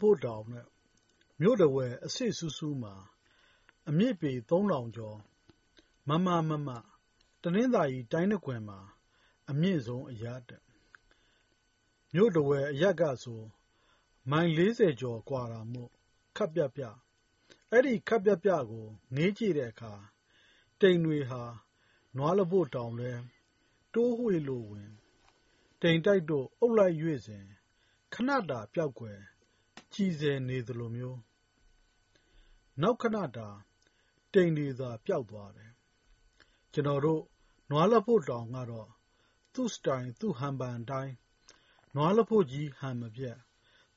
[0.00, 0.66] နွားလပို့တောင်နဲ့
[1.40, 2.94] မြို့တဝက်အစေ့စူးစူးမှာ
[3.88, 5.18] အမြင့်ပေသုံးထောင်ကျော်
[6.08, 6.68] မမမမ
[7.42, 8.78] တနင်္သာရီတိုင်းနှစ်ခွင်မှာ
[9.50, 10.40] အမြင့်ဆုံးအရပ်။
[12.14, 13.42] မြို့တဝက်အရပ်ကဆို
[14.30, 15.90] မိုင်လေးဆယ်ကျော်ကွာတာမို့
[16.36, 16.82] ခပ်ပြပြ။
[17.72, 18.86] အဲဒီခပ်ပြပြကို
[19.16, 19.92] ငေးကြည့်တဲ့အခါ
[20.80, 21.42] တိမ်တွေဟာ
[22.16, 23.12] နွားလပို့တောင်ထဲ
[23.94, 24.88] တိုးဝှေ့လို့ဝင်၊
[25.82, 26.94] တိမ်တိုက်တို့ အုပ်လိုက်၍
[27.26, 27.44] စဉ်
[28.14, 29.20] ခဏတာပျောက်ကွယ်
[29.92, 31.18] ကျီဆယ်နေသလိုမျိုး။
[32.80, 33.48] နောက်ခဏတာ
[34.32, 35.72] တိမ်တွေသာ ပျောက်သွားတယ်။
[36.72, 37.22] ကျနော်တို့
[37.70, 38.88] နွားလပို့တောင်ကတော့
[39.54, 41.14] သူ့စတိုင် သူ့ဟန်ပန်အတိုင်း
[41.94, 43.38] နွားလပို့ကြီး ဟန်မပြတ်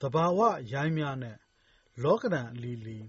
[0.02, 0.40] သဘာဝ
[0.74, 1.38] ရိုင်းများနဲ့
[2.04, 2.98] လောကဓာန်အလီလီ၊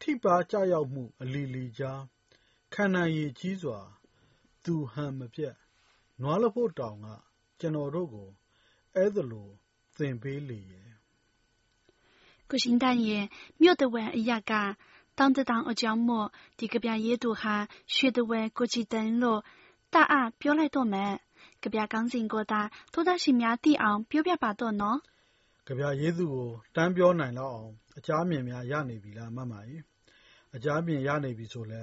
[0.00, 2.00] ထိပါးကျရောက်မှု အလီလီကြား
[2.74, 3.80] ခံနိုင်ရည်ကြီးစွာ
[4.64, 5.56] သူဟန်မပြတ်
[6.22, 7.06] နွားလပို့တောင်က
[7.60, 8.30] ကျနော်တို့ကို
[8.94, 9.48] အဲသလို
[9.96, 10.87] သင်ပေးလေရဲ့။
[12.50, 13.24] ကိုရှင်တရဲ့
[13.60, 14.52] မြို့တဝက်အရပ်က
[15.18, 16.26] တောင်တတောင်အကြောင်းမို့
[16.58, 17.54] ဒီကဗျာရေးသူဟာ
[17.94, 19.40] ရွှေတဝက်ကိုကြည်တန်းလို့
[19.94, 21.12] တအားပြောလိုက်တော့မယ်။
[21.62, 22.60] ကဗျာကောင်းစဉ်ကိုသာ
[22.92, 24.98] သောသားရှင်များသိအောင်ပြောပြပါတော့နော်။
[25.68, 29.82] ကဗျာရေးသူကိုတန်းပြောနိုင်လောက်အောင်အကြားမြင်များရနေပြီလားမမကြီး။
[30.54, 31.82] အကြားမြင်ရနေပြီဆိုလဲ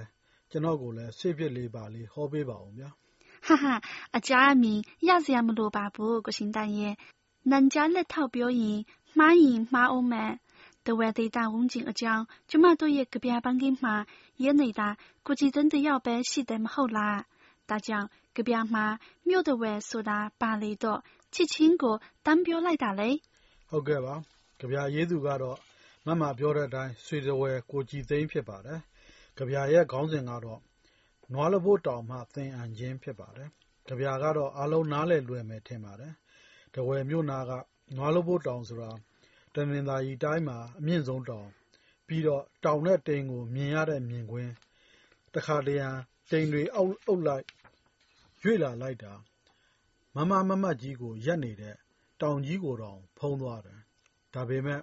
[0.51, 2.89] ကျနော့်ကိုလည်းဆေးဖြစ်လေးပါလေးဟောပေးပါဦးဗျာ။
[3.47, 3.73] ဟာဟာ
[4.17, 6.93] အကြားအမြင်ရစရာမလိုပါဘူးကိုရှင်တန်ရဲ့။
[7.51, 8.79] နန်ကြားလက်ထောက်ပြောရင်
[9.17, 10.31] မှားရင်မှားအောင်မယ်။
[10.86, 13.94] တဝက်ဒေတာဝန်းကျင်အကြောင်းကျမတို့ရဲ့ကဗျာပန်းကင်းမှာ
[14.42, 14.88] ရေးနေတာ
[15.26, 17.16] ကိုကြည်真的要ပဲရှိတယ်မဟုတ်လား။
[17.68, 18.84] ဒါကြောင့်ကဗျာမှာ
[19.28, 21.00] မြို့တဝက်ဆိုတာပါလေတော့
[21.34, 21.96] ချစ်ချင်းကို
[22.26, 23.10] တန်းပြောလိုက်တာလေ။
[23.70, 24.14] ဟုတ်ကဲ့ပါ။
[24.60, 25.58] ကဗျာရေးသူကတော့
[26.06, 28.80] မမပြောတဲ့အတိုင်းရွှေတဝက်ကိုကြည်သိန်းဖြစ်ပါတယ်။
[29.38, 33.48] ကဗျာရဲ့ခေါင်းစဉ်ကတော့“နွားလပို့တောင်မှသင်အံခြင်း”ဖြစ်ပါတယ်။
[33.88, 36.12] ကဗျာကတော့အားလုံးနားလည်လွယ်မယ်ထင်ပါတယ်။
[36.74, 37.52] ထားဝယ်မြို့နားက
[37.96, 38.90] နွားလပို့တောင်ဆိုတာ
[39.55, 41.47] တနင်္သာရီတိုင်းမှာ အမြင့်ဆုံးတောင်၊
[42.07, 44.51] ပြီးတော့ တောင်နဲ့တိမ်ကို မြင်ရတဲ့မြင်ကွင်း၊
[45.33, 45.87] တခါတရံ
[46.31, 46.83] တိမ်တွေ အု
[47.15, 47.45] ပ်လိုက်
[48.43, 49.13] ရွေ့လာလိုက်တာ
[50.15, 51.75] မမမမကြီးကို ရပ်နေတဲ့
[52.21, 53.79] တောင်ကြီးကိုတောင် ဖုံးသွားတယ်။
[54.33, 54.81] ဒါပေမဲ့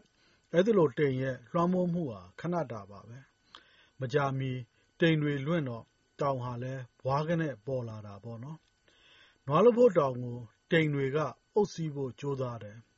[0.52, 3.18] အဲဒီလို တိမ်ရဲ့ လွှမ်းမိုးမှုဟာ ခဏတာပါပဲ။
[4.00, 4.52] မကြာမီ
[5.00, 5.84] တိမ်တွေလွင့်တော့
[6.20, 8.58] တောင်ဟာလည်း ဘွားကနဲ့ ပေါ်လာတာပေါ့နော်။
[9.46, 10.38] နွားလပို့တောင်ကို
[10.70, 11.18] တိမ်တွေက
[11.54, 12.78] အုပ်စီးဖို့ ကြိုးစားတယ်။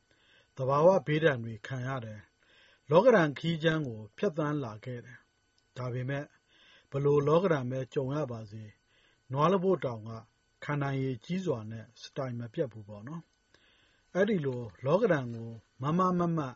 [0.56, 2.20] သဘာဝဘေးဒဏ်တွေ ခံရတယ်။
[2.90, 5.18] လောကဓာတ်ခရီးကြမ်းကို ဖြတ်သန်းလာခဲ့တယ်။
[5.76, 6.24] ဒါပေမဲ့
[6.90, 8.64] ဘယ်လိုလောကဓာတ်ပဲ ကြုံရပါစေ
[9.32, 10.10] နွားလပို့တောင်က
[10.64, 13.22] ခံနိုင်ရည်ကြီးစွာနဲ့ စတိုင်မပြတ်ဘူးပေါ့နော်။
[14.14, 15.50] အဲဒီလို လောကဓာတ်ကို
[15.82, 16.54] မားမားမတ်မတ်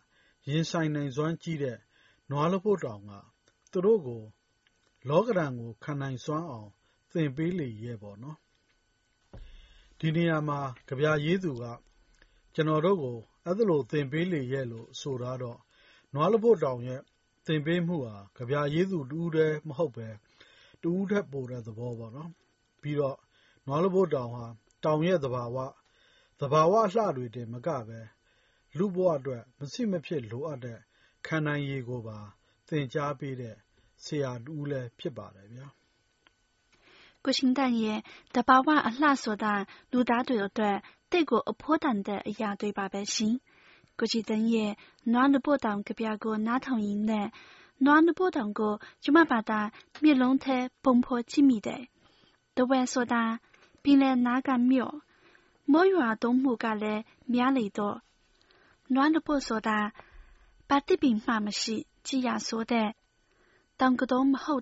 [0.49, 1.79] ရင်ဆိုင်နိုင်စွမ်းကြီးတဲ့
[2.31, 3.13] နွားလပို့တောင်က
[3.73, 4.23] သူတို့ကို
[5.09, 6.71] လောကဓာတ်ကို ခံနိုင်စွမ်းအောင်
[7.13, 8.37] သင်ပေးလေရဲ့ပေါ့နော်။
[9.99, 10.59] ဒီနေရာမှာ
[10.89, 11.65] ကဗျာရေးသူက
[12.61, 15.59] ကျနော်တို့ကို အဲဒီလို သင်ပေးလေရဲ့လို့ ဆိုထားတော့
[16.15, 17.01] နွားလပို့တောင်ရဲ့
[17.47, 20.09] သင်ပေးမှုဟာ ကဗျာရေးသူတဦးတည်း မဟုတ်ဘဲ
[20.83, 22.31] တဦးထက်ပိုတဲ့ သဘောပေါ့နော်။
[22.83, 23.19] ပြီးတော့
[23.67, 24.45] နွားလပို့တောင်ဟာ
[24.85, 25.57] တောင်ရဲ့သဘာဝ၊
[26.41, 28.01] သဘာဝအလှတွေတင်မကဘဲ
[28.79, 30.79] လူ့ဘဝအတွက်မဖြစ်မဖြစ်လိုအပ်တဲ့
[31.27, 32.19] ခံနိုင်ရည်ကိုပါ
[32.69, 33.57] သင်ကြားပေးတဲ့
[34.05, 35.67] ဆရာတဦးလည်း ဖြစ်ပါတယ်ဗျာ။
[37.25, 37.99] ကိုရှင်တန်ရဲ့
[38.35, 39.53] သဘာဝအလှဆိုတာ
[39.93, 40.77] လူသားတွေအတွက်
[41.11, 43.35] သိပ်ကိုအဖိုးတန်တဲ့အရာတွေပါပဲရှင်။
[43.99, 44.73] ကိုကြည်တန်းရဲ့
[45.13, 47.29] နွားလပို့တောင်ကဗျာကိုနားထောင်ရင်းနဲ့
[47.85, 49.61] နွားလပို့တောင်ကိုကျမဘာသာ
[50.03, 51.83] မျက်လုံးထဲပုံဖော်ကြည့်မိတယ်။
[52.57, 53.23] တဝက်ဆိုတာ
[53.83, 54.95] ပင်လယ်နားကမြို့၊
[55.73, 57.03] မိုးရွာသွန်းမှုကလည်း
[57.33, 57.97] များလေတော့
[58.95, 59.79] နွားလပို့ဆိုတာ
[60.69, 61.77] ဘာတစ်ပင်မှမရှိ
[62.07, 62.89] ကြည်ရာဆိုတဲ့
[63.81, 64.55] တောင်ကတော်မဟု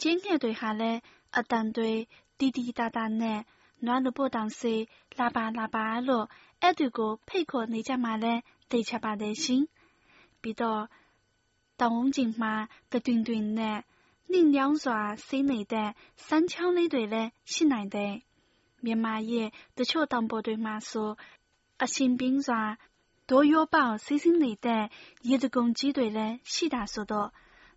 [0.00, 0.98] ကျင်းငှက်တွေဟာလည်း
[1.38, 1.92] အသံတွေ
[2.38, 3.40] တီတီတာတာနဲ့
[3.84, 4.74] နွားလပို့တောင်ဆီ
[5.18, 6.26] လာပါလာပါလို့
[6.62, 8.40] ဧည့်သည်ကိုဖိတ်ခေါ်နေကြမှာလည်း
[8.70, 9.62] သေချာပါတယ်ရှင်။
[10.40, 10.82] ပြီးတော့
[11.80, 12.54] တောင်ဝန်းကျင်မှာ
[12.92, 13.78] တတွင်တွင်နဲ့
[14.30, 15.90] နှင့်ညောင်းစွာစီးနေတဲ့
[16.26, 18.14] စမ်းချောင်းလေးတွေလည်းရှိနိုင်တယ်။
[21.79, 22.61] မြန်မာရဲ့တချို့တောင်ပေါ်တွေမှာဆိုအရှင်ပြင်းစွာ
[23.29, 24.83] 多约抱စီးဆင်းနေတဲ့
[25.29, 27.29] ရေတံကြီးတွေလည်းရှိတာဆိုတော့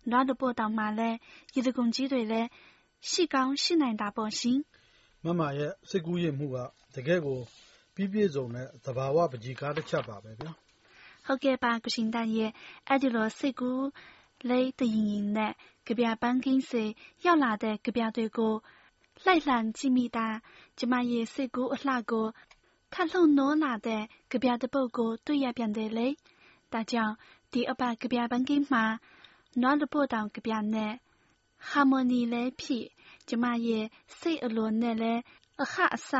[0.09, 1.17] နွားတပို့တောင်မှာလည်း
[1.55, 2.47] ရေတံကြီးတွေလည်း
[3.09, 4.57] ရှိကောင်းရှိနိုင်တာပေါ့ရှင်။
[5.25, 6.57] မမရဲ့စိတ်ကူးယဉ်မှုက
[6.95, 7.39] တကယ့်ကို
[7.95, 10.51] ပြီးပြည့်စုံတဲ့သဘာဝပကြီးကားတစ်ချက်ပါပဲဗျာ။
[11.25, 12.51] ဟုတ်ကဲ့ပါကရှင်တန်ရဲ့
[12.87, 13.87] အဲ့ဒီလိုစိတ်ကူး
[14.49, 15.53] လေးတရင်ရင်နဲ့
[15.87, 16.83] ကဗျာပန်းခင်းစေ
[17.25, 18.53] ရောက်လာတဲ့ကဗျာတွေကို
[19.25, 20.27] လိုက်လံကြည့်မိတာ
[20.77, 22.27] ကျမရဲ့စိတ်ကူးအလှကို
[22.93, 26.07] ခတ်လှုံနိုးလာတဲ့ကဗျာတစ်ပုဒ်ကိုတွေ့ရပြန်တယ်လေ။
[26.73, 27.15] ဒါကြောင့်
[27.51, 28.83] ဒီအပတ်ကဗျာပန်းခင်းမှာ
[29.61, 30.93] နွားလပို့တောင်ကပြနဲ့
[31.69, 32.85] ဟာမိုနီလဲဖြစ်
[33.27, 33.85] ကျမရဲ့
[34.19, 35.13] စိတ်အလိုနဲ့လဲ
[35.61, 36.11] အခအစ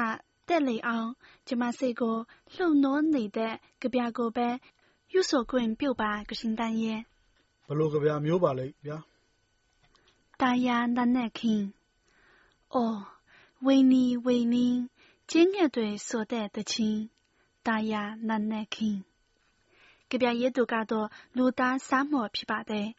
[0.48, 1.09] တက်လေအောင်
[1.48, 2.18] ကျမစိတ်ကို
[2.56, 4.48] လှုပ်နိုးနေတဲ့ကြပြကိုပဲ
[5.13, 7.00] ယူဆိုခွင့်ပြုပါကရှင်တန်ရဲ့
[7.68, 8.98] ဘယ်လိုကြပြမျိုးပါလိမ့်ဗျာ
[10.42, 11.74] 大呀那那听，
[12.69, 13.06] 哦，
[13.62, 14.88] 为你为你，
[15.31, 17.09] 今日对所带的亲，
[17.63, 19.04] 大呀那那听。
[20.09, 22.95] 隔壁也都搞到路大沙漠琵琶的，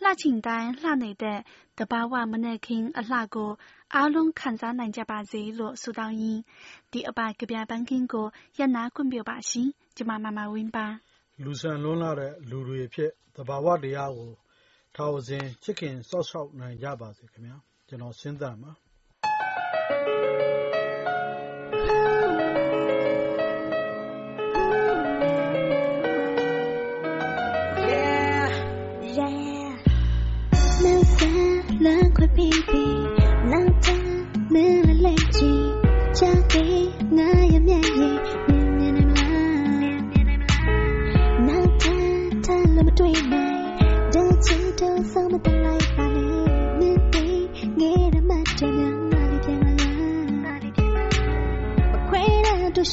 [0.00, 1.44] 那清单那内的，
[1.76, 3.58] 得把我们那听啊那个
[3.88, 6.44] 阿龙看着人家把这落苏到音，
[6.90, 11.00] 第二把隔壁班经过也拿滚表把心，就妈妈妈问吧。
[11.38, 14.30] လူဆန်လွန်းလာတဲ့လူတွေဖြစ်သဘာဝတရားကို
[14.94, 17.56] ထာဝစဉ်ချစ်ခင်စောက်ရှောက်နိုင်ကြပါစေခင်ဗျာ
[17.88, 18.72] ကျွန်တော်စဉ်းစားမှာ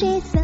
[0.00, 0.41] 了多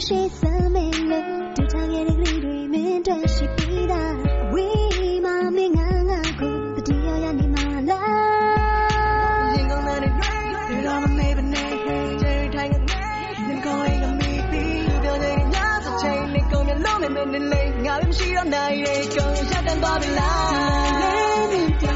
[0.00, 1.24] ရတော့ရှိစမ်းမယ်လို့
[1.56, 4.14] ဒီချာရဲ့ကလေးတွေမင်းတို့ရှိပြီးသား
[4.52, 5.26] ဝေးမ
[5.56, 12.08] မင်းငါငါကိုတတိယရနေမှာလားရင်ကုန်တဲ့ rain ဒီတော့မမေ့ဘနဲ့ hey
[12.54, 12.78] ထိုင်နေ
[13.48, 17.46] နေကောင်းရင်မီးပြီးပြောတဲ့ညစချိန်လေးကုန်ရလုံးနဲ့မင်းလေး
[17.84, 21.89] ငါလည်းမရှိတော့နိုင်ရေကုန်ရက်တန်သွားပြီလား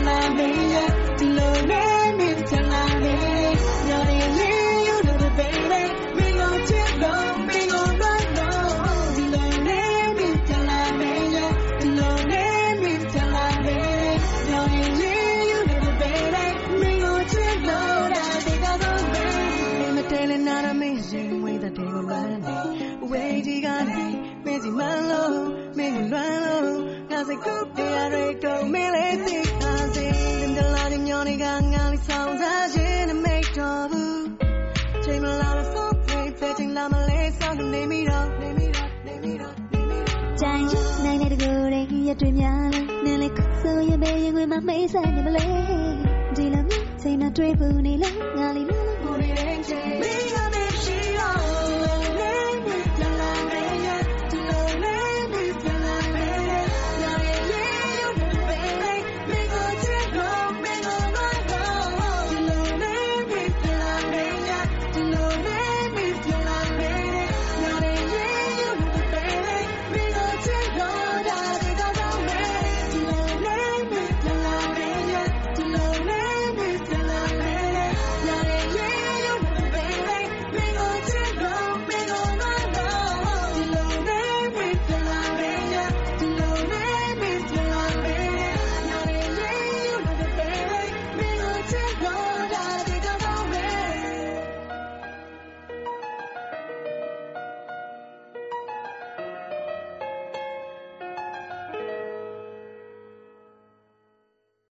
[21.77, 22.59] ရင်ဝေးတဲ့တေကိုလွမ်းနေ
[23.11, 24.05] ဝေးကြီးကနေ
[24.45, 25.37] မင်းစီမန်းလို့
[25.79, 26.79] မင်းကိုလွမ်းလို့
[27.11, 34.25] ငါစိတ်ကူးပြရတဲ့တော့မင်းလေးသိထားစေတင်တလာညောင်းနေကငါလေးဆောင်စားခြင်းနဲ့မိတ်တော်ဘူး
[35.05, 43.29] ချိန်မလာလို့ဆိုပြေပဲချိန်လာမလဲဆောင်နေမိတော့နေမိတော့နေမိတော့နေမိတော့ကြိုင်ရနိုင်တဲ့ကိုယ်ရဲ့ရတွေ့များလဲနည်းလေ
[43.61, 44.35] ဆိုရပဲရင်